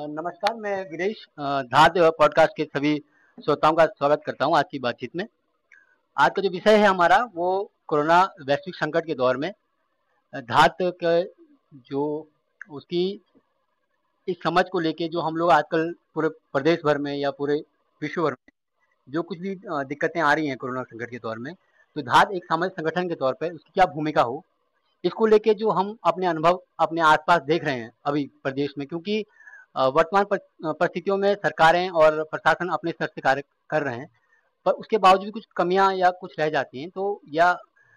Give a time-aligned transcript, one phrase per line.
[0.00, 2.94] नमस्कार, मैं वीरेश धाद पॉडकास्ट के सभी
[3.38, 5.24] श्रोताओं का स्वागत करता हूँ आज की बातचीत में।
[6.16, 9.50] आज का जो विषय है हमारा, वो कोरोना वैश्विक संकट के दौर में
[10.34, 11.22] धात के
[11.80, 12.28] जो
[12.70, 13.20] उसकी,
[14.28, 17.56] इस समझ को लेके जो हम लोग आजकल पूरे प्रदेश भर में या पूरे
[18.02, 18.52] विश्व भर में
[19.08, 21.52] जो कुछ भी दिक्कतें आ रही हैं कोरोना संकट के दौर में
[21.96, 24.44] तो धात एक सामाजिक संगठन के तौर पर उसकी क्या भूमिका हो,
[25.04, 29.24] इसको लेके जो हम अपने अनुभव अपने आसपास देख रहे हैं अभी प्रदेश में, क्योंकि
[29.76, 34.08] वर्तमान परिस्थितियों में सरकारें और प्रशासन अपने स्तर से कार्य कर रहे हैं
[34.66, 37.52] पर उसके बावजूद कुछ कमियाँ या कुछ रह जाती हैं तो या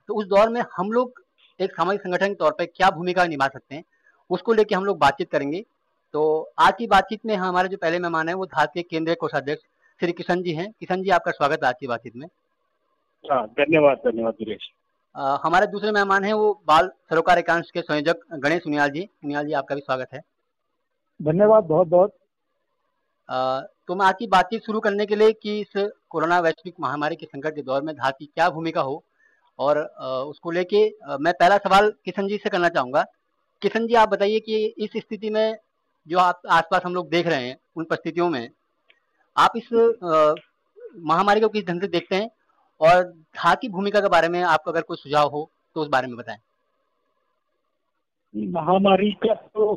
[0.10, 1.22] तो उस दौर में हम लोग
[1.60, 3.84] एक सामाजिक संगठन के तौर पर क्या भूमिका निभा सकते हैं
[4.30, 5.64] उसको लेके हम लोग बातचीत करेंगे।
[6.14, 9.64] तो आज की बातचीत में हमारे जो पहले मेहमान है वो के केंद्रीय कोषाध्यक्ष
[10.00, 12.28] श्री किशन जी हैं। किशन जी आपका स्वागत है आज की बातचीत में।
[13.26, 14.36] हाँ, धन्यवाद धन्यवाद
[15.44, 19.54] हमारे दूसरे मेहमान हैं वो बाल सरोकार एकांश के संयोजक गणेश सुनियाल जी। सुनियाल जी
[19.54, 20.22] आपका भी स्वागत है।
[21.24, 22.12] धन्यवाद बहुत बहुत।
[23.88, 25.74] तो मैं आज की बातचीत शुरू करने के लिए कि इस
[26.10, 29.04] कोरोना वैश्विक महामारी के संकट के दौर में धात की क्या भूमिका हो
[29.60, 29.80] और
[30.28, 30.84] उसको लेके
[31.18, 33.04] मैं पहला सवाल किशन जी से करना चाहूँगा।
[33.62, 35.58] किशन जी आप बताइए कि इस स्थिति में
[36.08, 38.50] जो आप आसपास हम लोग देख रहे हैं उन परिस्थितियों में
[39.36, 39.70] आप इस
[41.04, 42.30] महामारी को किस ढंग से देखते हैं
[42.82, 46.08] और धात की भूमिका के बारे में आपका अगर कोई सुझाव हो तो उस बारे
[46.08, 46.38] में बताएँ।
[48.36, 49.74] महामारी का तो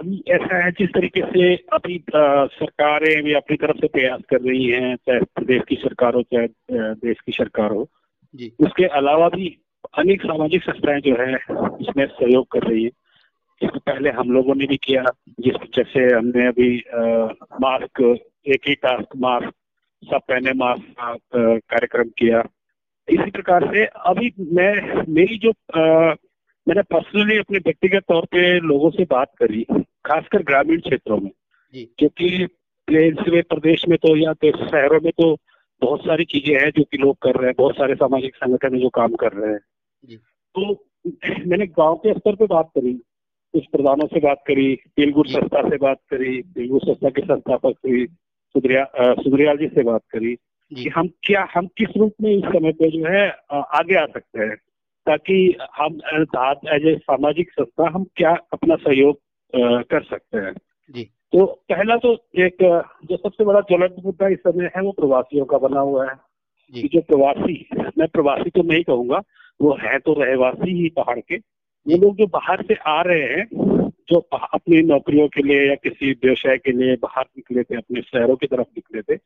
[0.00, 4.64] अभी ऐसा है जिस तरीके से अभी सरकारें भी अपनी तरफ़ से प्रयास कर रही
[4.64, 6.46] हैं चाहे प्रदेश की सरकार हो चाहे
[6.94, 7.88] देश की सरकार हो
[8.34, 9.58] जी। उसके अलावा भी
[9.98, 11.34] अनेक सामाजिक संस्थाएँ जो है
[11.80, 12.90] इसमें सहयोग कर रही है
[13.62, 15.04] इससे पहले हम लोगों ने भी किया
[15.40, 17.02] जिस जैसे हमने अभी आ,
[17.60, 18.00] मास्क
[18.46, 19.52] एक ही टास्क मास्क
[20.02, 22.42] सब पहने मास्क का कार्यक्रम किया
[23.08, 26.14] इसी प्रकार से अभी मैं मेरी जो आ,
[26.68, 29.62] मैंने पर्सनली अपने व्यक्तिगत तौर पे लोगों से बात करी
[30.04, 31.30] खासकर ग्रामीण क्षेत्रों में।
[31.98, 32.46] क्योंकि
[32.88, 35.36] प्लेन्स में प्रदेश में तो या तो शहरों में तो
[35.82, 38.80] बहुत सारी चीज़ें हैं जो कि लोग कर रहे हैं बहुत सारे सामाजिक संगठन है
[38.80, 39.58] जो काम कर रहे हैं।
[40.54, 40.86] तो
[41.46, 42.92] मैंने गाँव के स्तर पे बात करी
[43.54, 48.06] कुछ प्रधानों से बात करी तेलगुर संस्था से बात करी तेलगुर संस्था के संस्थापक श्री
[48.54, 50.34] सुधरिया सुधरियाल जी से बात करी
[50.72, 54.40] कि हम क्या हम किस रूप में इस समय पे जो है आगे आ सकते
[54.40, 54.56] हैं।
[55.08, 55.36] ताकि
[55.76, 55.98] हम
[56.74, 59.20] एज ए सामाजिक संस्था हम क्या अपना सहयोग
[59.90, 60.52] कर सकते हैं।
[60.90, 62.56] जी। तो पहला तो एक
[63.04, 66.16] जो सबसे बड़ा ज्वलंत मुद्दा इस समय है वो प्रवासियों का बना हुआ है।
[66.72, 67.54] कि जो प्रवासी
[67.98, 69.20] मैं प्रवासी तो नहीं कहूँगा
[69.60, 71.34] वो है तो रहवासी ही पहाड़ के।
[71.86, 73.46] ये लोग जो बाहर से आ रहे हैं
[74.10, 78.36] जो अपनी नौकरियों के लिए या किसी व्यवसाय के लिए बाहर निकले थे अपने शहरों
[78.36, 79.16] की तरफ़ निकले थे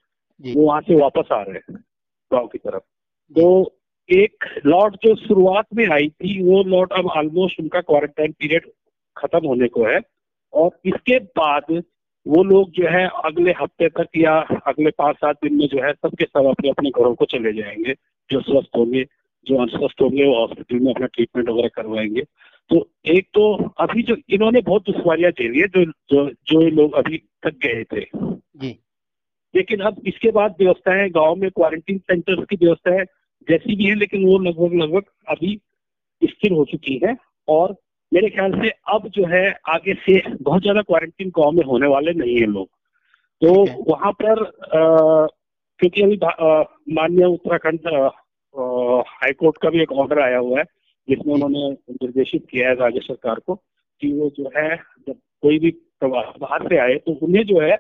[0.54, 1.78] वो वहाँ से वापस आ रहे हैं
[2.30, 2.82] गाँव की तरफ़।
[3.32, 3.44] तो
[4.08, 8.66] एक लॉट जो शुरुआत में आई थी वो लॉट अब ऑलमोस्ट उनका क्वारंटाइन पीरियड
[9.16, 10.00] खत्म होने को है।
[10.52, 11.82] और इसके बाद
[12.26, 14.34] वो लोग जो है अगले हफ़्ते तक या
[14.66, 17.94] अगले पाँच सात दिन में जो है सबके सब अपने अपने घरों को चले जाएँगे
[18.30, 19.04] जो स्वस्थ होंगे
[19.46, 22.22] जो अस्वस्थ होंगे वो हॉस्पिटल में अपना ट्रीटमेंट वगैरह करवाएँगे।
[22.70, 27.18] तो एक तो अभी जो इन्होंने बहुत दुश्वारियाँ झेली है जो जो जो लोग अभी
[27.42, 28.04] तक गए थे।
[28.56, 28.78] जी।
[29.54, 33.04] लेकिन अब इसके बाद व्यवस्था है गाँव में क्वारंटीन सेंटर की व्यवस्था है
[33.48, 35.58] जैसी भी है लेकिन वो लगभग लगभग अभी
[36.22, 37.16] स्थिर हो चुकी है।
[37.48, 37.74] और
[38.12, 42.12] मेरे ख्याल से अब जो है आगे से बहुत ज़्यादा क्वारंटीन गाँव में होने वाले
[42.14, 42.68] नहीं है लोग।
[43.42, 43.52] तो
[43.90, 45.26] वहाँ पर आ,
[45.80, 46.16] क्योंकि अभी
[46.94, 47.88] माननीय उत्तराखंड
[49.08, 50.64] हाईकोर्ट का भी एक ऑर्डर आया हुआ है
[51.08, 54.68] जिसमें उन्होंने निर्देशित किया है राज्य सरकार को कि वो जो है
[55.08, 55.70] जब कोई भी
[56.00, 57.76] प्रवास बाहर से आए तो उन्हें जो है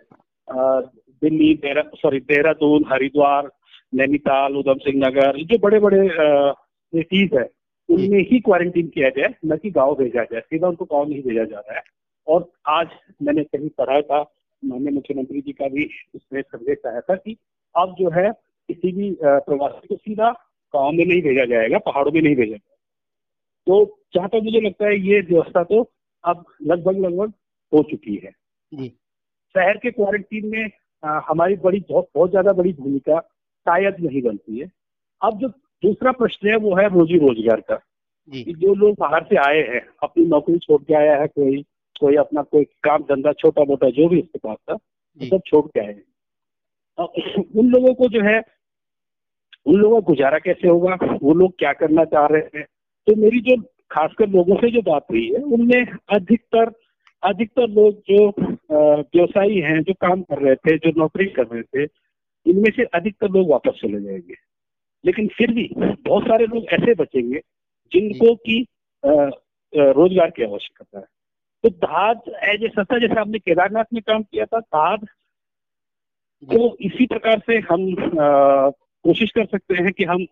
[0.48, 3.50] दिल्ली देहरा सॉरी देहरादून हरिद्वार
[3.92, 7.48] नैनीताल उधम सिंह नगर जो बड़े बड़े सिटीज़ है
[7.88, 11.44] उनमें ही क्वारंटीन किया जाए न कि गाँव भेजा जाए। सीधा उनको गाँव नहीं भेजा
[11.44, 11.82] जा रहा है।
[12.26, 12.88] और आज
[13.22, 14.20] मैंने कहीं पढ़ा था
[14.62, 15.84] माननीय मुख्यमंत्री जी का भी
[16.14, 17.36] उसमें संदेश आया था कि
[17.74, 18.30] अब जो है
[18.68, 20.30] किसी भी प्रवासी को सीधा
[20.74, 22.76] गाँव में नहीं भेजा जाएगा पहाड़ों में नहीं भेजा जाएगा।
[23.66, 25.82] तो जहाँ तक मुझे लगता है ये व्यवस्था तो
[26.24, 27.32] अब लगभग लगभग
[27.72, 28.30] हो चुकी है।
[29.54, 30.70] शहर के क्वारंटीन में
[31.02, 33.18] आ, हमारी बड़ी बहुत बहुत ज़्यादा बड़ी भूमिका
[33.68, 34.70] शायद नहीं बनती है।
[35.22, 35.48] अब जो
[35.82, 37.76] दूसरा प्रश्न है वो है रोजी रोज़गार का।
[38.32, 41.62] कि जो लोग बाहर से आए हैं अपनी नौकरी छोड़ के आया है कोई
[42.00, 45.64] कोई अपना कोई काम धंधा छोटा मोटा जो भी इसके पास था वो सब छोड़
[45.66, 48.42] के आए। हैं उन लोगों को जो है
[49.66, 50.98] उन लोगों का गुजारा कैसे होगा?
[51.22, 52.64] वो लोग क्या करना चाह रहे हैं?
[53.06, 56.72] तो मेरी जो खासकर लोगों से जो बात हुई है उनमें अधिकतर
[57.22, 58.28] अधिकतर लोग जो
[59.16, 61.86] व्यवसायी हैं जो काम कर रहे थे जो नौकरी कर रहे थे
[62.46, 64.34] इनमें से अधिकतर लोग वापस चले जाएँगे।
[65.04, 67.40] लेकिन फिर भी बहुत सारे लोग ऐसे बचेंगे
[67.92, 68.60] जिनको की
[69.72, 71.04] रोज़गार की आवश्यकता है।
[71.64, 75.06] तो धाद एज ए संस्था जैसे हमने केदारनाथ में काम किया था धाद
[76.42, 77.82] तो इसी प्रकार से हम
[78.20, 78.70] आ,
[79.04, 80.24] कोशिश कर सकते हैं कि हम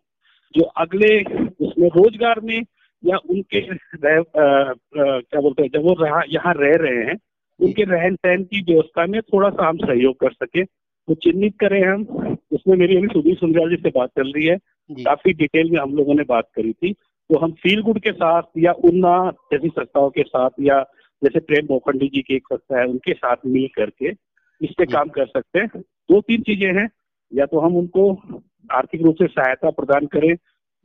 [0.54, 1.22] जो अगले
[1.66, 2.60] उसमें रोज़गार में
[3.02, 4.72] या उनके रह, आ, आ,
[5.20, 7.16] क्या बोलते हैं जब वो यहाँ रह रहे हैं
[7.60, 10.64] उनके रहन सहन की व्यवस्था में थोड़ा सा हम सहयोग कर सके।
[11.10, 12.02] तो चिन्हित करें हम।
[12.52, 14.56] उसमें मेरी अभी सुधीर सुंदराल जी से बात चल रही है।
[14.90, 18.42] काफ़ी डिटेल में हम लोगों ने बात करी थी। तो हम फील गुड के साथ
[18.58, 19.14] या उन्ना
[19.52, 20.80] जैसी संस्थाओं के साथ या
[21.22, 24.10] जैसे प्रेम मोखंडी जी की एक संस्था है उनके साथ मिल करके
[24.60, 26.88] इस पे काम कर सकते हैं। दो तीन चीज़ें हैं।
[27.32, 28.10] या तो हम उनको
[28.70, 30.34] आर्थिक रूप से सहायता प्रदान करें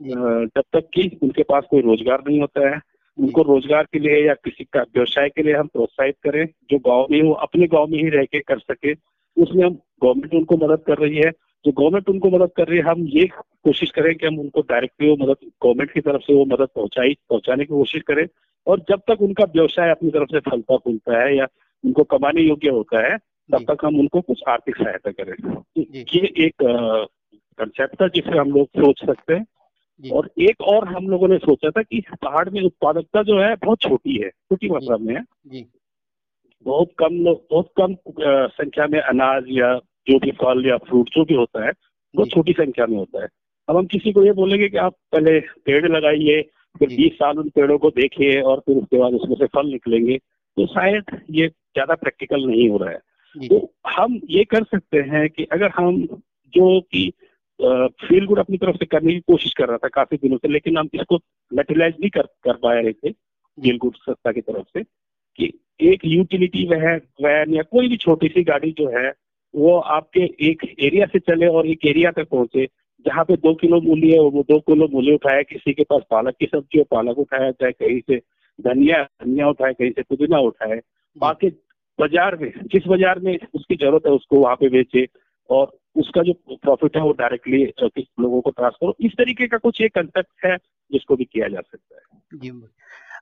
[0.02, 2.80] जब तक कि उनके पास कोई रोज़गार नहीं होता है।
[3.18, 7.08] उनको रोज़गार के लिए या किसी का व्यवसाय के लिए हम प्रोत्साहित करें। जो गाँव
[7.12, 8.94] में वो अपने गाँव में ही रह के कर सके।
[9.38, 9.74] उसमें हम
[10.04, 11.32] गवर्नमेंट उनको मदद कर रही है।
[11.66, 13.26] जो गवर्नमेंट उनको मदद कर रही है हम ये
[13.66, 17.14] कोशिश करें कि हम उनको डायरेक्टली वो मदद गवर्नमेंट की तरफ़ से वो मदद पहुंचाई
[17.30, 18.26] पहुँचाने की कोशिश करें।
[18.68, 21.48] और जब तक उनका व्यवसाय अपनी तरफ़ से फलता फूलता है या
[21.86, 25.36] उनको कमाने योग्य होता है तब तक हम उनको कुछ आर्थिक सहायता करें।
[25.78, 26.54] ये एक
[27.60, 29.46] कंसेप्ट था जिसे हम लोग सोच सकते हैं।
[30.12, 33.82] और एक और हम लोगों ने सोचा था कि पहाड़ में उत्पादकता जो है बहुत
[33.82, 35.22] छोटी है छोटी मात्रा में है।
[36.66, 37.96] बहुत कम लोग बहुत कम
[38.52, 39.74] संख्या में अनाज या
[40.08, 41.72] जो भी फल या फ्रूट जो भी होता है
[42.16, 43.28] वो छोटी संख्या में होता है।
[43.68, 46.42] अब हम किसी को ये बोलेंगे कि आप पहले पेड़ लगाइए
[46.80, 50.18] फिर बीस साल उन पेड़ों को देखिए और फिर उसके बाद उसमें से फल निकलेंगे।
[50.18, 55.30] तो शायद ये ज़्यादा प्रैक्टिकल नहीं हो रहा है। तो हम ये कर सकते हैं
[55.30, 56.06] कि अगर हम
[56.54, 57.12] जो कि
[57.60, 60.78] फील गुड अपनी तरफ़ से करने की कोशिश कर रहा था काफ़ी दिनों से लेकिन
[60.78, 61.20] हम इसको
[61.52, 64.84] मेटेलाइज नहीं कर कर पा रहे थे फील गुड संस्था की तरफ़ से
[65.40, 65.52] कि
[65.84, 69.12] एक यूटिलिटी वह वैन या कोई भी छोटी सी गाड़ी जो है,
[69.54, 72.68] वो आपके एक एरिया से चले और एक एरिया तक पहुँचे,
[73.06, 76.36] जहाँ पे दो किलो मूली है वो दो किलो मूली उठाए किसी के पास पालक
[76.40, 78.22] की सब्ज़ी हो पालक उठाया चाहे कहीं से
[78.60, 80.80] धनिया धनिया उठाए, कहीं से पुदीना उठाए,
[81.18, 81.50] बाकी
[82.00, 85.08] बाज़ार में, जिस बाज़ार में उसकी ज़रूरत है, उसको वहाँ पे बेचे
[85.50, 87.64] और उसका जो प्रॉफिट है, वो डायरेक्टली
[88.20, 90.56] लोगों को ट्रांसफ़र इस तरीके का कुछ एक कंसेप्ट है,
[90.92, 92.40] जिसको भी किया जा सकता है।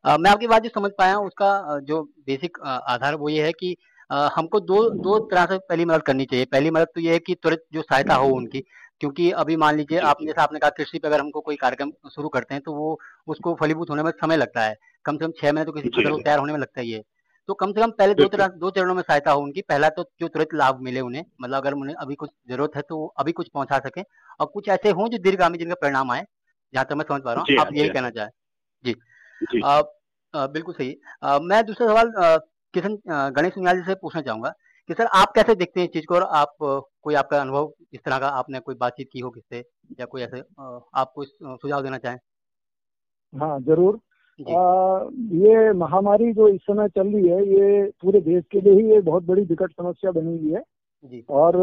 [0.06, 3.52] आ, मैं आपकी बात जो समझ पाया हूँ उसका जो बेसिक आधार वो ये है
[3.54, 3.76] कि
[4.10, 7.20] आ, हमको दो दो तरह से पहली मदद करनी चाहिए। पहली मदद तो ये है
[7.20, 8.64] कि तुरंत जो सहायता हो उनकी
[9.02, 12.30] क्योंकि अभी मान लीजिए आप जैसे आपने कहा कृषि पे अगर हमको कोई कार्यक्रम शुरू
[12.30, 12.98] करते हैं तो वो
[13.28, 16.22] उसको फलीभूत होने में समय लगता है। कम से कम छह महीने तो किसी फ़सल
[16.24, 17.02] तैयार होने में लगता ही है।
[17.50, 20.04] तो कम से कम पहले दो तरह दो चरणों में सहायता हो उनकी। पहला तो
[20.20, 23.50] जो तुरंत लाभ मिले उन्हें मतलब अगर उन्हें अभी कुछ ज़रूरत है तो अभी कुछ
[23.54, 24.02] पहुँचा सके।
[24.40, 26.26] और कुछ ऐसे हों जो दीर्घगामी जिनका परिणाम आए
[26.74, 28.30] जहाँ तक मैं समझ पा रहा हूँ। आप यही कहना चाहें।
[29.64, 29.82] आ,
[30.34, 32.40] आ, बिल्कुल सही। आ, मैं दूसरा सवाल
[32.74, 34.54] किशन गणेश नियाल जी से पूछना चाहूँगा
[34.90, 38.18] कि सर आप कैसे देखते हैं चीज़ को और आप कोई आपका अनुभव इस तरह
[38.20, 39.60] का आपने कोई बातचीत की हो किससे
[40.00, 42.18] या कोई ऐसे आप कोई सुझाव देना चाहें?
[43.34, 44.00] हाँ ज़रूर।
[44.40, 48.90] आ, ये महामारी जो इस समय चल रही है ये पूरे देश के लिए ही
[48.92, 50.62] ये बहुत बड़ी विकट समस्या बनी हुई है।
[51.04, 51.56] जी। और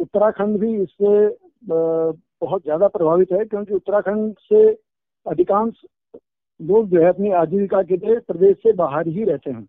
[0.00, 1.28] उत्तराखंड भी इससे
[1.64, 4.66] बहुत ज़्यादा प्रभावित है क्योंकि उत्तराखंड से
[5.26, 5.82] अधिकांश
[6.62, 9.66] लोग जो है अपनी आजीविका के लिए प्रदेश से बाहर ही रहते हैं।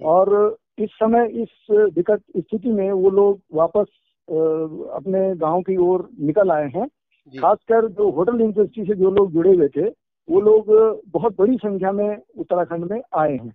[0.00, 3.86] और इस समय इस विकट स्थिति में वो लोग वापस
[4.28, 6.86] अपने गाँव की ओर निकल आए हैं।
[7.32, 9.88] खासकर जो होटल इंडस्ट्री से जो लोग जुड़े हुए थे
[10.28, 10.66] वो लोग
[11.08, 13.52] बहुत बड़ी संख्या में उत्तराखंड में आए हैं।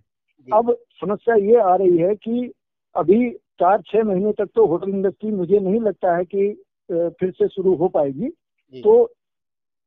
[0.48, 2.50] अब समस्या ये आ रही है कि
[2.94, 6.48] अभी चार छह महीने तक तो होटल इंडस्ट्री मुझे नहीं लगता है कि
[6.90, 8.28] फिर से शुरू हो पाएगी।
[8.74, 9.12] तो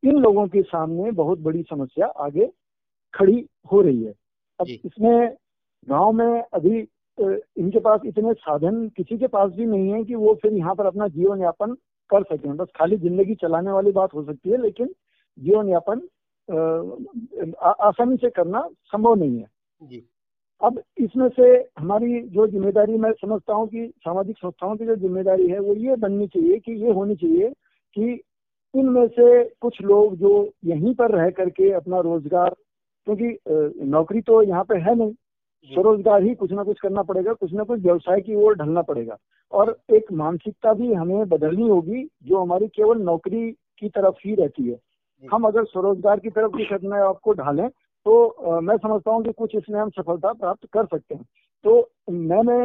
[0.03, 2.49] इन लोगों के सामने बहुत बड़ी समस्या आगे
[3.17, 4.13] खड़ी हो रही है।
[4.59, 5.35] अब इसमें
[5.87, 6.79] गाँव में अभी
[7.17, 10.85] इनके पास इतने साधन किसी के पास भी नहीं है कि वो फिर यहाँ पर
[10.85, 11.73] अपना जीवन यापन
[12.09, 14.93] कर सकें। बस खाली ज़िंदगी चलाने वाली बात हो सकती है लेकिन
[15.37, 16.01] जीवन यापन
[17.83, 19.47] आसानी से करना संभव नहीं है।
[19.81, 20.03] जी।
[20.61, 21.47] अब इसमें से
[21.79, 25.95] हमारी जो ज़िम्मेदारी मैं समझता हूँ कि सामाजिक संस्थाओं की जो ज़िम्मेदारी है वो ये
[25.95, 27.49] बननी चाहिए कि ये होनी चाहिए
[27.95, 28.11] कि
[28.73, 30.31] इनमें से कुछ लोग जो
[30.65, 32.55] यहीं पर रह करके अपना रोज़गार
[33.07, 35.13] क्योंकि नौकरी तो यहाँ पे है नहीं।
[35.71, 39.17] स्वरोजगार ही कुछ ना कुछ करना पड़ेगा कुछ ना कुछ व्यवसाय की ओर ढलना पड़ेगा।
[39.53, 44.67] और एक मानसिकता भी हमें बदलनी होगी जो हमारी केवल नौकरी की तरफ़ ही रहती
[44.69, 44.77] है।
[45.23, 47.67] हम अगर स्वरोजगार की तरफ़ भी अपने आपको ढालें
[48.05, 51.23] तो आ, मैं समझता हूँ कि कुछ इसमें हम सफलता प्राप्त कर सकते हैं।
[51.65, 52.57] तो मैंने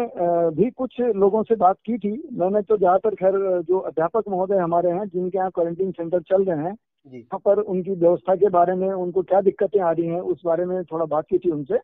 [0.54, 4.90] भी कुछ लोगों से बात की थी। मैंने तो ज़्यादातर खैर जो अध्यापक महोदय हमारे
[4.90, 6.74] हैं जिनके यहाँ क्वारंटीन सेंटर चल रहे हैं
[7.06, 10.64] वहाँ पर उनकी व्यवस्था के बारे में उनको क्या दिक्कतें आ रही हैं उस बारे
[10.64, 11.78] में थोड़ा बात की थी उनसे।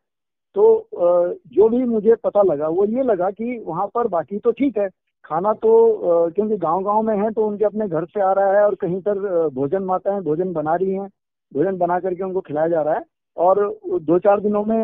[0.57, 4.79] तो जो भी मुझे पता लगा वो ये लगा कि वहाँ पर बाकी तो ठीक
[4.79, 4.89] है।
[5.25, 8.65] खाना तो क्योंकि गाँव गाँव में है तो उनके अपने घर से आ रहा है
[8.65, 11.09] और कहीं पर भोजन माता है भोजन बना रही हैं।
[11.53, 13.05] भोजन बना करके उनको खिलाया जा रहा है।
[13.37, 13.59] और
[14.03, 14.77] दो चार दिनों में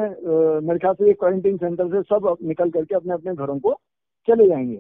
[0.63, 3.73] मेरे ख्याल से क्वारंटीन सेंटर से सब निकल करके अपने अपने घरों को
[4.29, 4.77] चले जाएँगे।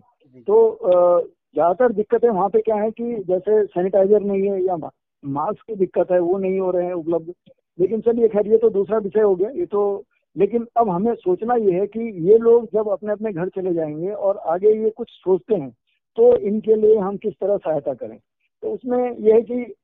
[0.47, 4.77] तो ज़्यादातर दिक्कतें वहाँ पे क्या है कि जैसे सैनिटाइजर नहीं है या
[5.25, 7.33] मास्क की दिक्कत है वो नहीं हो रहे हैं उपलब्ध।
[7.78, 10.04] लेकिन चलिए खैर ये तो दूसरा विषय हो गया ये तो
[10.37, 12.00] लेकिन अब हमें सोचना ये है कि
[12.31, 15.71] ये लोग जब अपने अपने घर चले जाएँगे और आगे ये कुछ सोचते हैं
[16.16, 18.19] तो इनके लिए हम किस तरह सहायता करें?
[18.62, 19.75] तो उसमें यह है कि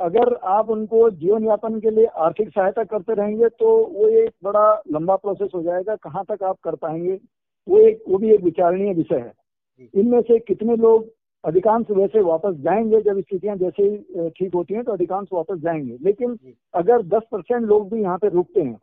[0.00, 4.82] अगर आप उनको जीवन यापन के लिए आर्थिक सहायता करते रहेंगे तो वो एक बड़ा
[4.92, 7.18] लंबा प्रोसेस हो जाएगा कहाँ तक आप कर पाएँगे?
[7.68, 9.32] वो एक वो भी एक विचारणीय विषय है।
[9.94, 11.06] इनमें से कितने लोग
[11.44, 15.96] अधिकांश वैसे वापस जाएँगे जब स्थितियाँ जैसे ही ठीक होती हैं तो अधिकांश वापस जाएँगे।
[16.02, 16.38] लेकिन
[16.74, 18.78] अगर 10 परसेंट लोग भी यहाँ पे रुकते हैं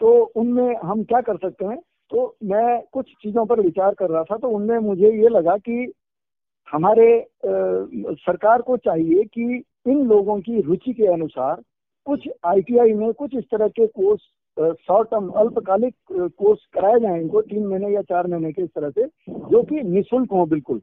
[0.00, 1.78] तो उनमें हम क्या कर सकते हैं?
[2.10, 5.92] तो मैं कुछ चीज़ों पर विचार कर रहा था तो उनमें मुझे ये लगा कि
[6.68, 7.24] हमारे आ,
[8.26, 11.62] सरकार को चाहिए कि इन लोगों की रुचि के अनुसार
[12.06, 14.20] कुछ आईटीआई में कुछ इस तरह के कोर्स
[14.80, 18.90] शॉर्ट टर्म अल्पकालिक कोर्स कराए जाए इनको तीन महीने या चार महीने के इस तरह
[18.90, 20.80] से जो कि निःशुल्क हो बिल्कुल।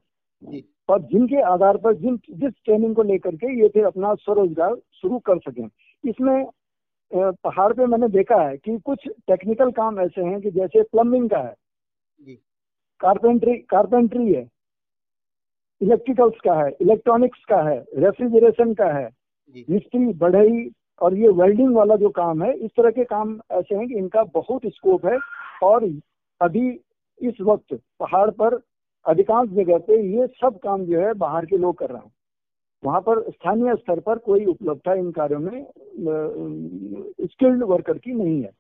[0.90, 5.20] और जिनके आधार पर जिन जिस ट्रेनिंग को लेकर के ये फिर अपना स्वरोजगार शुरू
[5.20, 5.68] कर सकें।
[6.04, 6.46] इसमें
[7.12, 11.38] पहाड़ पे मैंने देखा है कि कुछ टेक्निकल काम ऐसे हैं कि जैसे प्लम्बिंग का
[11.38, 11.56] है।
[13.02, 14.48] कारपेंट्री कारपेंट्री है।
[15.82, 19.10] इलेक्ट्रिकल्स का है इलेक्ट्रॉनिक्स का है रेफ्रिजरेशन का है।
[19.70, 20.70] मिस्त्री बढ़ई
[21.02, 24.24] और ये वेल्डिंग वाला जो काम है इस तरह के काम ऐसे हैं कि इनका
[24.34, 25.18] बहुत स्कोप है।
[25.64, 25.90] और
[26.42, 26.70] अभी
[27.22, 28.56] इस वक्त पहाड़ पर
[29.06, 32.12] अधिकांश जगह पे ये सब काम जो है बाहर के लोग कर रहे हैं।
[32.84, 35.66] वहाँ पर स्थानीय स्तर पर कोई उपलब्धता इन कार्यों में
[37.24, 38.52] स्किल्ड वर्कर की नहीं है।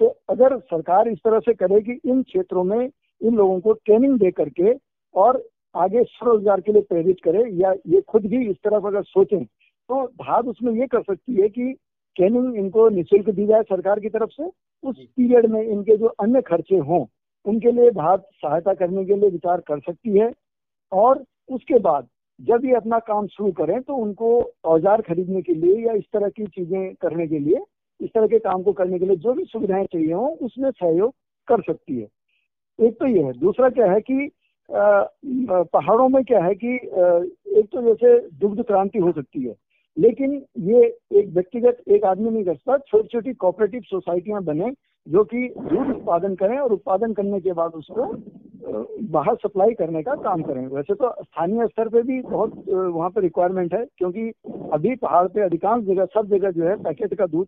[0.00, 4.18] तो अगर सरकार इस तरह से करे कि इन क्षेत्रों में इन लोगों को ट्रेनिंग
[4.18, 4.74] दे करके
[5.14, 5.42] और
[5.74, 10.02] आगे स्वरोजगार के लिए प्रेरित करे या ये खुद भी इस तरफ़ अगर सोचें तो
[10.18, 11.72] भाग उसमें ये कर सकती है कि
[12.16, 14.50] ट्रेनिंग इनको निःशुल्क दी जाए सरकार की तरफ़ से।
[14.84, 17.04] उस पीरियड में इनके जो अन्य खर्चे हों
[17.46, 20.32] उनके लिए भारत सहायता करने के लिए विचार कर सकती है।
[20.92, 22.08] और उसके बाद
[22.40, 24.28] जब ये अपना काम शुरू करें तो उनको
[24.66, 27.60] औज़ार खरीदने के लिए या इस तरह की चीज़ें करने के लिए,
[28.00, 31.12] इस तरह के काम को करने के लिए जो भी सुविधाएँ चाहिए हो, उसमें सहयोग
[31.48, 32.06] कर सकती है।
[32.78, 34.30] एक तो ये है। दूसरा क्या है कि
[34.68, 39.54] पहाड़ों में क्या है कि एक तो जैसे दुग्ध क्रांति हो सकती है।
[39.98, 40.32] लेकिन
[40.64, 44.72] ये एक व्यक्तिगत, एक आदमी नहीं कर सकता छोटी छोटी कोऑपरेटिव सोसाइटियाँ बने
[45.06, 48.06] जो कि दूध उत्पादन करें और उत्पादन करने के बाद उसको
[49.10, 53.20] बाहर सप्लाई करने का काम करें। वैसे तो स्थानीय स्तर पे भी बहुत वहाँ पे
[53.20, 54.32] रिक्वायरमेंट है क्योंकि
[54.72, 57.46] अभी पहाड़ पे अधिकांश जगह, सब जगह जो है पैकेट का दूध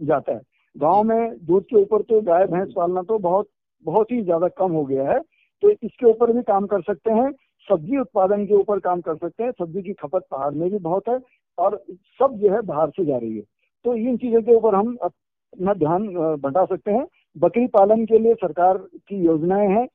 [0.00, 0.40] जाता है।
[0.76, 3.48] गाँव में दूध के ऊपर तो गाय, भैंस पालना तो बहुत
[3.84, 5.20] बहुत ही ज़्यादा कम हो गया है।
[5.62, 7.30] तो इसके ऊपर भी काम कर सकते हैं,
[7.68, 11.08] सब्ज़ी उत्पादन के ऊपर काम कर सकते हैं, सब्ज़ी की खपत पहाड़ में भी बहुत
[11.08, 11.18] है।
[11.58, 11.76] और
[12.20, 13.42] सब जो है बाहर से जा रही है।
[13.84, 16.08] तो इन चीज़ों के ऊपर हम अपना ध्यान
[16.40, 18.76] बढ़ा सकते हैं। बकरी पालन के लिए सरकार
[19.08, 19.86] की योजनाएँ हैं।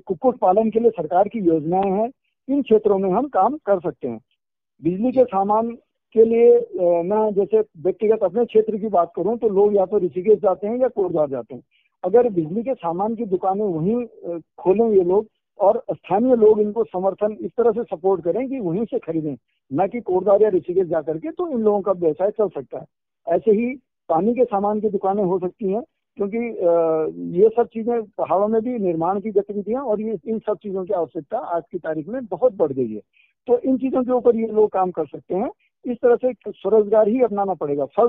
[0.00, 2.10] कुक्कुट पालन के लिए सरकार की योजनाएँ हैं।
[2.48, 4.20] इन क्षेत्रों में हम काम कर सकते हैं।
[4.82, 5.70] बिजली के सामान
[6.14, 10.38] के लिए मैं जैसे व्यक्तिगत अपने क्षेत्र की बात करूँ तो लोग या तो ऋषिकेश
[10.38, 11.62] जाते हैं या कोटद्वार जाते हैं।
[12.04, 15.26] अगर बिजली के सामान की दुकानें वहीं खोलें ये लोग
[15.60, 19.36] और स्थानीय लोग इनको समर्थन इस तरह से सपोर्ट करें कि वहीं से खरीदें,
[19.70, 22.84] न कि कोटद्वार या ऋषिकेश जाकर के तो इन लोगों का व्यवसाय चल सकता है।
[23.26, 23.74] ऐसे ही
[24.08, 25.82] पानी के सामान की दुकानें हो सकती हैं,
[26.18, 26.38] क्योंकि
[27.38, 30.92] ये सब चीज़ें पहाड़ों में भी निर्माण की गतिविधियाँ और ये, इन सब चीज़ों की
[30.94, 33.00] आवश्यकता आज की तारीख में बहुत बढ़ गई है।
[33.48, 35.50] तो इन चीज़ों के ऊपर ये लोग काम कर सकते हैं।
[35.84, 38.08] इस तरह से स्वरोजगार ही अपनाना पड़ेगा। फल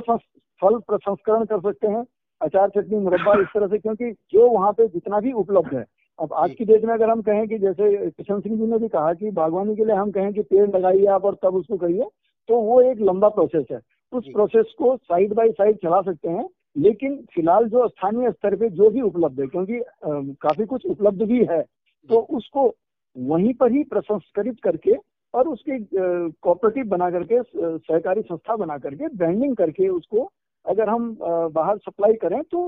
[0.61, 2.03] फल प्रसंस्करण कर सकते हैं,
[2.41, 5.85] अचार चटनी, मुरब्बा इस तरह से, क्योंकि जो वहाँ पे जितना भी उपलब्ध है
[6.19, 8.87] अब आज की डेट में अगर हम कहें कि जैसे किशन सिंह जी ने भी
[8.87, 12.05] कहा कि बागवानी के लिए हम कहें कि पेड़ लगाइए आप और तब उसको करिए
[12.49, 13.79] तो वो एक लंबा प्रोसेस है।
[14.13, 16.47] उस प्रोसेस को साइड बाय साइड चला सकते हैं
[16.77, 19.83] लेकिन फ़िलहाल जो स्थानीय स्तर पे जो भी उपलब्ध है क्योंकि आ,
[20.41, 21.61] काफ़ी कुछ उपलब्ध भी है
[22.09, 22.67] तो उसको
[23.15, 24.95] वहीं पर ही प्रसंस्करित करके
[25.33, 30.29] और उसके कोऑपरेटिव बना करके सहकारी संस्था बना करके ब्रांडिंग करके उसको
[30.65, 32.59] अगर हम बाहर सप्लाई करें तो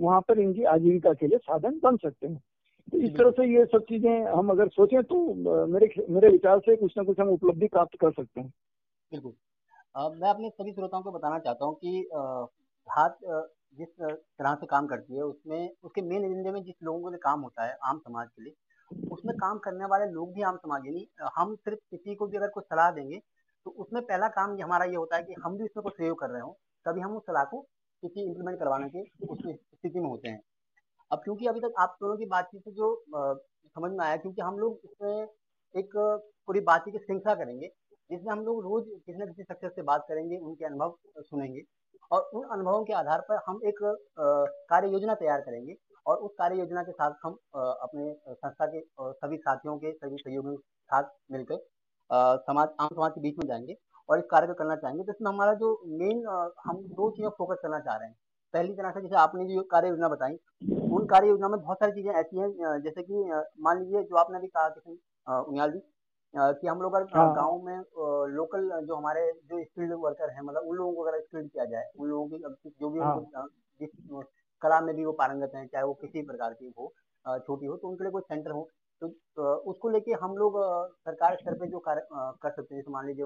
[0.00, 2.40] वहाँ पर इनकी आजीविका के लिए साधन बन सकते हैं।
[2.92, 5.18] तो इस तरह से ये सब चीज़ें हम अगर सोचें तो
[5.66, 8.52] मेरे मेरे विचार से कुछ ना कुछ हम उपलब्धि प्राप्त कर सकते हैं।
[9.12, 9.32] बिल्कुल।
[10.14, 12.08] मैं अपने सभी श्रोताओं को बताना चाहता हूँ कि
[12.88, 13.10] हाथ
[13.78, 17.40] जिस तरह से काम करती है, उसमें, उसके मेन एजेंडे में जिस लोगों के काम
[17.40, 18.54] होता है, आम समाज के लिए,
[19.10, 22.48] उसमें काम करने वाले लोग भी आम समाज यानी हम सिर्फ़ किसी को भी अगर
[22.48, 23.20] कुछ सलाह देंगे
[23.66, 26.30] तो उसमें पहला काम हमारा ये होता है कि हम भी उसमें कुछ सहयोग कर
[26.30, 27.60] रहे हो, तभी हम उस सलाह को
[28.02, 30.40] किसी इम्प्लीमेंट करवाने की उस स्थिति में होते हैं।
[31.10, 34.58] अब क्योंकि अभी तक आप दोनों की बातचीत से जो समझ में आया, क्योंकि हम
[34.58, 35.26] लोग इसमें
[35.74, 37.66] एक पूरी बातचीत की श्रृंखला करेंगे,
[38.10, 41.62] जिसमें हम लोग रोज किसी न किसी सक्सेस से बात करेंगे, उनके अनुभव सुनेंगे
[42.10, 43.78] और उन अनुभवों के आधार पर हम एक
[44.70, 49.36] कार्य योजना तैयार करेंगे और उस कार्य योजना के साथ हम अपने संस्था के सभी
[49.38, 51.64] साथियों के सभी सहयोगियों के साथ मिलकर
[52.40, 53.76] समाज, आम समाज के बीच में जाएँगे
[54.08, 56.26] और इस कार्य को करना चाहेंगे। तो इसमें हमारा जो मेन
[56.64, 58.16] हम दो चीज़ों फोकस करना चाह रहे हैं।
[58.54, 60.34] पहली तरह से जैसे आपने जो कार्य योजना बताई
[60.94, 63.24] उन कार्य योजना में बहुत सारी चीज़ें ऐसी हैं जैसे कि
[63.62, 65.80] मान लीजिए जो आपने अभी कहा किसी उनियाल जी
[66.34, 67.76] कि हम लोग अगर हाँ। गाँव में
[68.34, 71.90] लोकल जो हमारे जो स्किल्ड वर्कर हैं मतलब उन लोगों को अगर स्किल्ड किया जाए
[71.98, 73.46] उन लोगों की जो भी हाँ।
[73.80, 73.90] जिस
[74.62, 76.92] कला में भी वो पारंगत हैं चाहे वो किसी प्रकार की हो
[77.26, 78.68] छोटी हो तो उनके लिए कोई सेंटर हो
[79.02, 79.08] तो
[79.70, 80.58] उसको लेके हम लोग
[81.04, 82.06] सरकार स्तर पे जो कार्य
[82.42, 83.24] कर सकते हैं जैसे मान लीजिए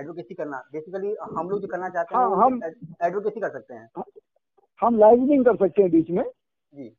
[0.00, 2.60] एडवोकेसी करना बेसिकली हम लोग जो करना चाहते हैं हाँ, हम
[3.02, 4.04] एडवोकेसी कर सकते हैं
[4.80, 6.22] हम लाइवनिंग कर सकते हैं बीच में
[6.72, 6.94] जी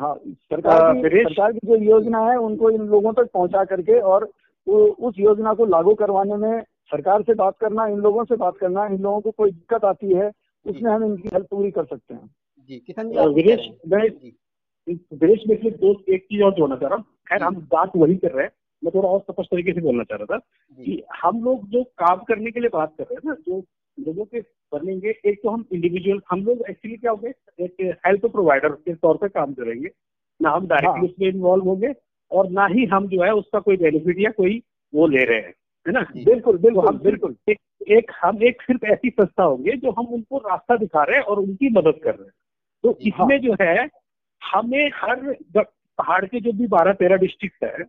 [0.00, 4.24] हाँ सरकार की सरकार की जो योजना है उनको इन लोगों तक पहुँचा करके और
[4.66, 8.86] उस योजना को लागू करवाने में सरकार से बात करना इन लोगों से बात करना
[8.86, 10.30] इन लोगों को कोई दिक्कत आती है
[10.66, 12.26] उसमें हम इनकी हेल्प पूरी कर सकते हैं।
[12.70, 12.82] जी
[13.34, 13.68] विदेश
[14.88, 18.32] विदेश में दो एक चीज़ और जोड़ना चाह रहा हूँ। खैर हम बात वही कर
[18.32, 18.52] रहे हैं।
[18.82, 20.38] मैं थोड़ा और स्पष्ट तरीके से बोलना चाह रहा था
[20.78, 23.60] कि हम लोग जो काम करने के लिए बात कर रहे हैं ना जो
[23.98, 24.40] लोगों के
[24.72, 27.32] बनेंगे। एक तो हम इंडिविजुअल हम लोग एक्चुअली क्या होंगे?
[27.64, 29.88] एक हेल्थ प्रोवाइडर के तौर पे काम करेंगे।
[30.42, 31.92] ना हम डायरेक्टली हाँ। उसमें इन्वॉल्व होंगे
[32.30, 34.62] और ना ही हम जो है उसका कोई बेनिफिट या कोई
[34.94, 35.54] वो ले रहे हैं
[35.86, 36.00] है ना?
[36.16, 40.38] बिल्कुल बिल्कुल हम बिल्कुल। एक, एक हम एक सिर्फ़ ऐसी संस्था होंगे जो हम उनको
[40.38, 42.32] रास्ता दिखा रहे हैं और उनकी मदद कर रहे हैं।
[42.82, 43.88] तो हाँ। इसमें जो है
[44.42, 47.84] हमें हर पहाड़ के जो भी बारह तेरह डिस्ट्रिक्ट है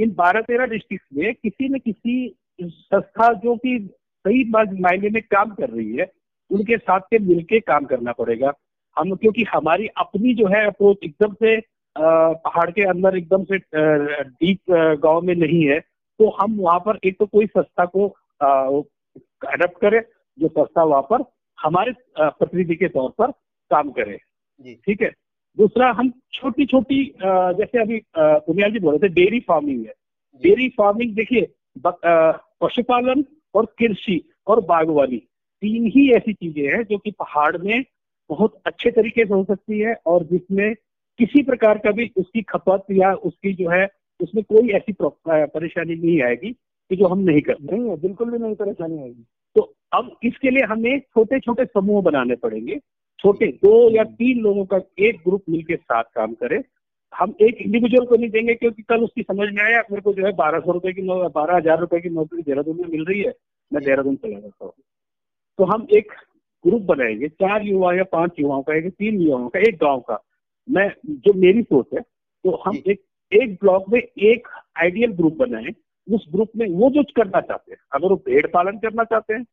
[0.00, 3.90] इन बारह तेरह डिस्ट्रिक्ट में किसी न किसी संस्था जो कि
[4.28, 4.44] सही
[4.80, 6.10] मायने में काम कर रही है
[6.50, 8.52] उनके साथ के मिलके काम करना पड़ेगा।
[8.96, 11.58] हम क्योंकि हमारी अपनी जो है अप्रोच एकदम से
[11.96, 14.70] पहाड़ के अंदर एकदम से डीप
[15.02, 15.78] गाँव में नहीं है
[16.20, 18.06] तो हम वहाँ पर एक तो कोई संस्था को
[18.40, 20.00] अडप्ट करें
[20.38, 21.24] जो संस्था वहाँ पर
[21.58, 23.30] हमारे प्रतिनिधि के तौर पर
[23.70, 24.18] काम करे।
[24.74, 25.10] ठीक है?
[25.58, 29.92] दूसरा हम छोटी छोटी जैसे अभी पुनिया जी बोल रहे थे डेयरी फ़ार्मिंग है।
[30.42, 31.48] डेयरी फ़ार्मिंग देखिए
[31.86, 35.16] पशुपालन और कृषि और बागवानी।
[35.62, 37.84] तीन ही ऐसी चीज़ें हैं जो कि पहाड़ में
[38.30, 40.74] बहुत अच्छे तरीके से हो सकती है और जिसमें
[41.18, 43.88] किसी प्रकार का भी उसकी खपत या उसकी जो है
[44.20, 44.94] उसमें कोई ऐसी
[45.28, 46.52] परेशानी नहीं आएगी
[46.90, 49.24] कि जो हम नहीं कर नहीं है बिल्कुल भी नहीं परेशानी आएगी।
[49.56, 52.78] तो अब इसके लिए हमें छोटे छोटे समूह बनाने पड़ेंगे।
[53.18, 56.62] छोटे दो या हम्म। तीन लोगों का एक ग्रुप मिलकर साथ काम करे।
[57.12, 60.26] हम एक इंडिविजुअल को नहीं देंगे क्योंकि कल उसकी समझ में आया मेरे को जो
[60.26, 63.32] है बारह सौ रुपए की बारह हज़ार रुपए की नौकरी देहरादून में मिल रही है
[63.72, 64.72] मैं देहरादून चला जाता हूँ।
[65.58, 66.12] तो हम एक
[66.64, 70.18] ग्रुप बनाएँगे चार युवा या पाँच युवाओं का एक तीन युवाओं का एक गाँव का।
[70.68, 73.00] मैं जो मेरी सोच है तो हम एक
[73.32, 74.48] एक ब्लॉक में एक
[74.80, 75.72] आइडियल ग्रुप बनाए
[76.06, 79.44] उस ग्रुप में वो जो करना चाहते हैं अगर वो भेड़ पालन करना चाहते हैं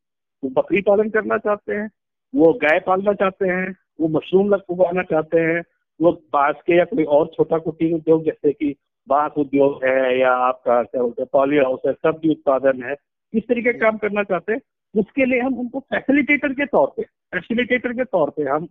[0.42, 1.88] वो बकरी पालन करना चाहते हैं
[2.34, 5.62] वो गाय पालना चाहते हैं वो मशरूम उगाना चाहते हैं
[6.00, 8.74] वो बाँस के या कोई और छोटा कुटीर उद्योग, जैसे कि
[9.08, 12.94] बाँस उद्योग है या आपका क्या बोलते हैं, पॉली हाउस है, सब्ज़ी उत्पादन है
[13.32, 14.60] किस तरीके का काम करना चाहते हैं।
[14.94, 18.66] उसके लिए हम उनको फैसिलिटेटर के तौर पे फैसिलिटेटर के तौर पे हम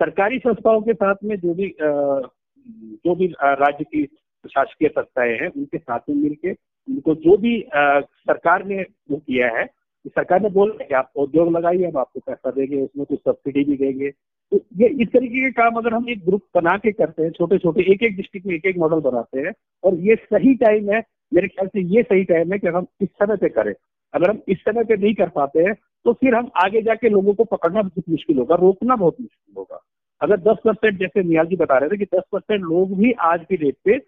[0.00, 4.04] सरकारी संस्थाओं के साथ में जो भी जो भी राज्य की
[4.44, 6.52] शासकीय संस्थाएँ हैं, उनके साथ में मिलके
[6.88, 9.64] उनको जो भी सरकार ने वो किया है
[10.08, 13.76] सरकार ने बोल कि आप उद्योग लगाइए, हम आपको पैसा देंगे, उसमें कुछ सब्सिडी भी
[13.76, 17.30] देंगे। तो ये इस तरीके के काम अगर हम एक ग्रुप बना के करते हैं
[17.32, 19.52] छोटे छोटे एक एक डिस्ट्रिक्ट में एक एक मॉडल बनाते हैं,
[19.84, 23.08] और ये सही टाइम है, मेरे ख्याल से ये सही टाइम है कि हम इस
[23.12, 23.72] समय पे करें।
[24.14, 25.74] अगर हम इस समय पे नहीं कर पाते हैं
[26.06, 29.80] तो फिर हम आगे जाके लोगों को पकड़ना बहुत मुश्किल होगा, रोकना बहुत मुश्किल होगा।
[30.20, 33.44] अगर 10 परसेंट, जैसे नियाल जी बता रहे थे कि 10 परसेंट लोग भी आज
[33.48, 34.00] की डेट पे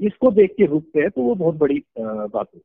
[0.00, 2.60] इसको देख के रुकते हैं तो वो बहुत बड़ी बात है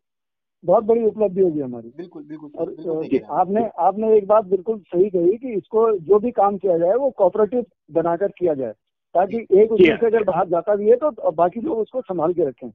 [0.63, 5.10] बहुत बड़ी उपलब्धि होगी हमारी। बिल्कुल बिल्कुल और बिल्कुल आपने आपने एक बात बिल्कुल सही
[5.10, 8.71] कही कि इसको जो भी काम किया जाए वो कोऑपरेटिव बनाकर किया जाए
[9.15, 12.45] ताकि एक उसमें से अगर बाहर जाता भी है तो बाकी लोग उसको संभाल के
[12.45, 12.71] रखें।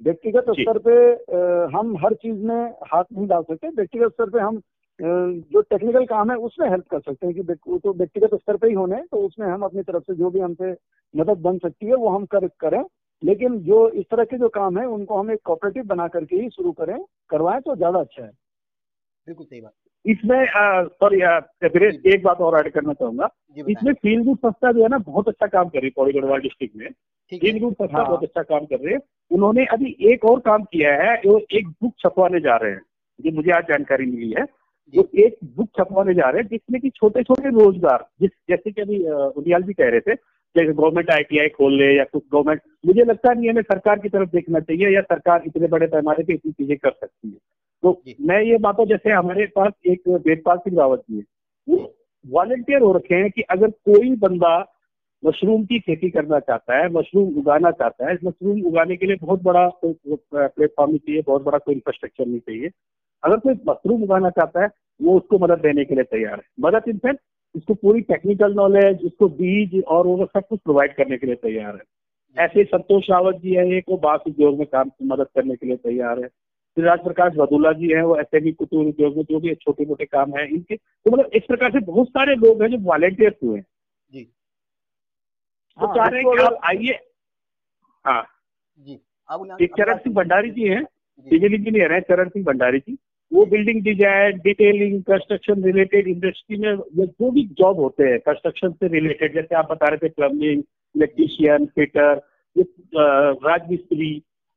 [0.00, 0.94] व्यक्तिगत स्तर पे
[1.76, 4.60] हम हर चीज़ में हाथ नहीं डाल सकते व्यक्तिगत स्तर पे हम
[5.00, 8.68] जो टेक्निकल काम है उसमें हेल्प कर सकते हैं कि वो तो व्यक्तिगत स्तर पे
[8.68, 10.72] ही होने तो उसमें हम अपनी तरफ़ से जो भी हमसे
[11.14, 12.82] मदद बन सकती है वो हम कर करें।
[13.22, 16.48] लेकिन जो इस तरह के जो काम है उनको हम एक कॉपरेटिव बना करके ही
[16.50, 16.98] शुरू करें
[17.30, 18.30] करवाएँ तो ज़्यादा अच्छा है।
[19.28, 19.72] बिल्कुल सही बात।
[20.04, 20.46] इसमें
[20.94, 21.20] सॉरी
[22.12, 23.28] एक बात और ऐड करना चाहूँगा।
[23.68, 26.40] इसमें फील गुड संस्था जो है ना बहुत अच्छा काम कर रही है पौड़ी गढ़वाल
[26.40, 26.88] डिस्ट्रिक्ट में
[27.32, 28.98] फील गुड संस्था हाँ। बहुत अच्छा काम कर रही है।
[29.30, 32.80] उन्होंने अभी एक और काम किया है वो एक बुक छपवाने जा रहे हैं
[33.20, 34.44] ये मुझे आज जानकारी मिली है।
[34.94, 38.82] जो। एक बुक छपवाने जा रहे हैं जिसमें कि छोटे छोटे रोज़गार जिस जैसे कि
[38.82, 40.14] अभी उनियाल जी कह रहे थे
[40.56, 44.30] जैसे गवर्नमेंट आईटीआई खोल ले या कुछ गवर्नमेंट मुझे लगता नहीं हमें सरकार की तरफ़
[44.30, 47.36] देखना चाहिए या सरकार इतने बड़े पैमाने पे इतनी चीज़ें कर सकती है।
[47.82, 51.86] तो मैं ये मानता जैसे हमारे पास एक वेदपाल सिंह रावत जी है
[52.24, 54.58] वॉलेंटियर हो रखे हैं कि अगर कोई बंदा
[55.22, 59.42] मशरूम की खेती करना चाहता है मशरूम उगाना चाहता है मशरूम उगाने के लिए बहुत
[59.42, 62.70] बड़ा प्लेटफॉर्म नहीं चाहिए बहुत बड़ा कोई इंफ्रास्ट्रक्चर नहीं चाहिए।
[63.22, 64.68] अगर कोई मशरूम उगाना चाहता है
[65.00, 67.20] वो उसको मदद देने के लिए तैयार है। मदद इन इनफैक्ट
[67.54, 71.74] इसको पूरी टेक्निकल नॉलेज उसको बीज और वो सब कुछ प्रोवाइड करने के लिए तैयार
[71.74, 71.82] है।
[72.36, 75.76] ऐसे संतोष रावत जी है एक वो बाँस उद्योग में काम मदद करने के लिए
[75.78, 76.28] तैयार है।
[76.76, 79.84] फिर राज प्रकाश बदुला जी है वो ऐसे भी कुतूर उद्योग में जो भी छोटे
[79.86, 83.36] मोटे काम है इनके तो मतलब इस प्रकार से बहुत सारे लोग हैं जो वॉलेंटियर्स
[83.42, 83.64] हुए हैं।
[84.12, 86.98] जी। तो हाँ, चाह रहे हैं कि आप आइए।
[88.04, 88.22] हाँ।
[88.86, 90.82] जी। एक चरण सिंह भंडारी जी हैं
[91.26, 92.96] सिविल इंजीनियर है चरण सिंह भंडारी जी।
[93.32, 98.88] वो building design detailing construction related industry में जो भी जॉब होते हैं कंस्ट्रक्शन से
[98.88, 100.62] रिलेटेड जैसे आप बता रहे थे प्लम्बिंग
[100.94, 102.20] इलेक्ट्रीशियन फिटर
[103.46, 104.10] राज मिस्त्री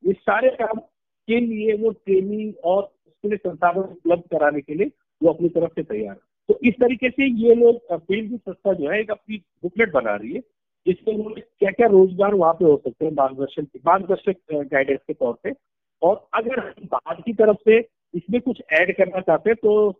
[0.03, 0.79] ये सारे काम
[1.27, 5.71] के लिए वो ट्रेनिंग और उसके लिए संसाधन उपलब्ध कराने के लिए वो अपनी तरफ़
[5.75, 9.37] से तैयार है। तो इस तरीके से ये लोग फ़ील्ड संस्था जो है, एक अपनी
[9.63, 10.39] बुकलेट बना रही है
[10.85, 15.33] जिससे उन्होंने क्या क्या रोज़गार वहाँ पे हो सकते हैं, मार्गदर्शन, मार्गदर्शक गाइडेंस के तौर
[15.43, 15.53] पे।
[16.01, 17.79] और अगर बाहर की तरफ़ से
[18.15, 19.91] इसमें कुछ ऐड करना चाहते हैं तो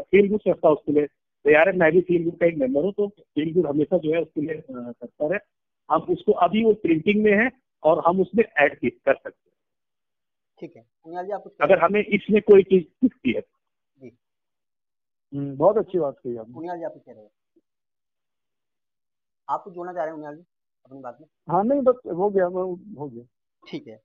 [0.00, 1.06] फ़ील्ड गुड संस्था उसके लिए।
[1.44, 4.12] तैयार है मैं भी फ़ील्ड गुड का एक मेंबर हूँ तो फ़ील्ड गुड हमेशा जो
[4.14, 5.40] है उसके लिए तत्पर है
[5.90, 7.50] हम उसको अभी वो प्रिंटिंग में है
[7.82, 9.54] और हम उसमें ऐड कर सकते हैं।
[10.60, 10.82] ठीक है।
[11.24, 13.42] जी आप अगर हमें इसमें कोई चीज़ दिखती है?
[15.32, 17.30] हम्म, बहुत अच्छी बात कही आपने। जी आप कह रहे हैं?
[19.48, 20.44] आप कुछ जोड़ना चाह रहे हैं जी
[20.84, 21.28] अपनी बात में?
[21.48, 23.24] हाँ नहीं बस हो गया हो गया।
[23.62, 24.00] ठीक है।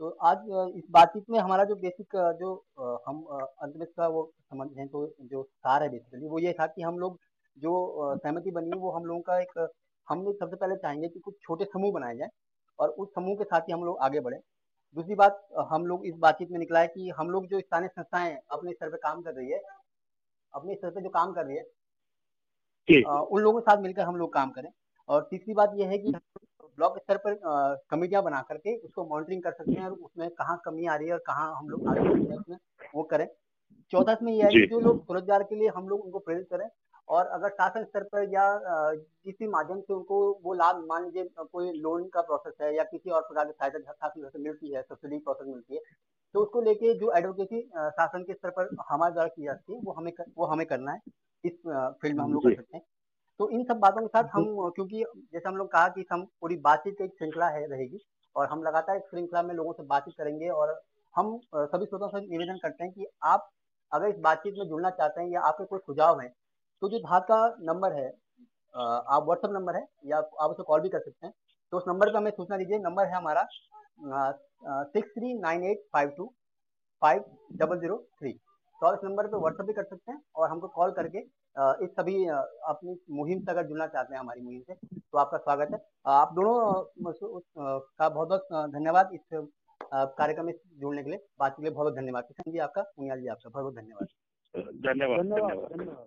[0.00, 0.42] तो आज
[0.76, 2.50] इस बातचीत में हमारा जो बेसिक जो
[3.06, 3.22] हम
[3.62, 6.82] अंत में इसका वो समझ हैं तो जो सार है बेसिकली वो ये था कि
[6.82, 7.18] हम लोग
[7.56, 7.72] जो
[8.16, 9.58] सहमति बनी है वो हम लोगों का एक
[10.08, 12.28] हम लोग सबसे पहले चाहेंगे कि कुछ छोटे समूह बनाए जाए
[12.78, 14.38] और उस समूह के साथ ही हम लोग आगे बढ़े।
[14.96, 18.36] दूसरी बात हम लोग इस बातचीत में निकला है कि हम लोग जो स्थानीय संस्थाएँ
[18.52, 19.60] अपने स्तर पर काम कर रही है
[20.54, 21.64] अपने स्तर पर जो काम कर रही है
[22.88, 24.70] उन लोगों के साथ मिलकर हम लोग काम करें।
[25.08, 26.12] और तीसरी बात यह है कि
[26.78, 27.38] ब्लॉक स्तर पर
[27.90, 31.12] कमेटियाँ बना करके उसको मॉनिटरिंग कर सकते हैं और उसमें कहाँ कमी आ रही है
[31.12, 32.56] और कहाँ हम लोग आगे बढ़ उसमें
[32.94, 33.26] वो करें।
[33.92, 36.68] चौथा इसमें यह है कि जो। लोग स्वरोजगार के लिए हम लोग उनको प्रेरित करें
[37.08, 41.72] और अगर शासन स्तर पर या किसी माध्यम से उनको वो लाभ मान लीजिए कोई
[41.78, 45.46] लोन का प्रोसेस है या किसी और प्रकार की सहायता शासन मिलती है सब्सिडी प्रोसेस
[45.46, 45.80] मिलती है
[46.34, 49.92] तो उसको लेके जो एडवोकेसी शासन के स्तर पर हमारे द्वारा की जाती है वो
[49.92, 51.00] हमें कर, वो हमें करना है।
[51.44, 52.84] इस फ़ील्ड में हम लोग कर सकते हैं।
[53.40, 54.44] तो इन सब बातों के साथ हम
[54.76, 57.98] क्योंकि जैसे हम लोग कहा कि हम पूरी बातचीत की एक श्रृंखला है रहेगी
[58.36, 60.80] और हम लगातार इस श्रृंखला में लोगों से बातचीत करेंगे और
[61.14, 63.48] हम सभी श्रोतों से निवेदन करते हैं कि आप
[63.92, 66.28] अगर इस बातचीत में जुड़ना चाहते हैं या आपके कोई सुझाव है
[66.82, 68.08] तो जो धात का नंबर है
[68.74, 71.32] आप व्हाट्सएप नंबर है या आप उसे कॉल भी कर सकते हैं।
[71.72, 73.46] तो उस नंबर पर हमें सूचना दीजिए नंबर है हमारा
[74.84, 76.32] six three nine eight five two
[77.02, 77.24] five
[77.56, 80.68] double zero three तो आप इस नंबर पर व्हाट्सएप भी कर सकते हैं और हमको
[80.68, 81.20] कॉल करके
[81.58, 85.68] इस सभी अपनी मुहिम से अगर जुड़ना चाहते हैं हमारी मुहिम से तो आपका स्वागत
[85.72, 86.54] है। आप दोनों
[87.12, 89.20] का बहुत बहुत धन्यवाद इस
[89.92, 93.16] कार्यक्रम में जुड़ने के लिए। बात के लिए बहुत बहुत धन्यवाद। किशन जी आपका पुनिया
[93.16, 94.06] जी आपका बहुत बहुत धन्यवाद
[95.18, 96.06] धन्यवाद। धन्यवाद।